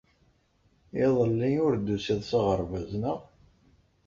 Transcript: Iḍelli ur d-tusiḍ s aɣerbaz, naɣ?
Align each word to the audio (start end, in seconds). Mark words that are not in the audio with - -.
Iḍelli 1.03 1.51
ur 1.65 1.73
d-tusiḍ 1.77 2.21
s 2.29 2.31
aɣerbaz, 2.39 2.91
naɣ? 3.01 3.19